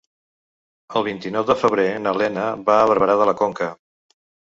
El 0.99 1.03
vint-i-nou 1.07 1.45
de 1.49 1.55
febrer 1.63 1.85
na 2.05 2.13
Lena 2.21 2.45
va 2.71 2.79
a 2.79 2.87
Barberà 2.93 3.17
de 3.21 3.29
la 3.31 3.37
Conca. 3.43 3.69